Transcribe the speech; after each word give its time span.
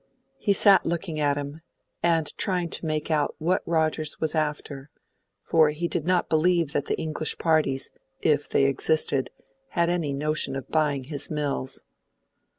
He 0.39 0.51
sat 0.51 0.83
looking 0.83 1.19
at 1.19 1.37
him, 1.37 1.61
and 2.01 2.35
trying 2.35 2.71
to 2.71 2.87
make 2.87 3.11
out 3.11 3.35
what 3.37 3.61
Rogers 3.67 4.19
was 4.19 4.33
after; 4.33 4.89
for 5.43 5.69
he 5.69 5.87
did 5.87 6.05
not 6.07 6.27
believe 6.27 6.73
that 6.73 6.85
the 6.85 6.97
English 6.97 7.37
parties, 7.37 7.91
if 8.19 8.49
they 8.49 8.63
existed, 8.65 9.29
had 9.67 9.91
any 9.91 10.11
notion 10.11 10.55
of 10.55 10.71
buying 10.71 11.03
his 11.03 11.29
mills. 11.29 11.83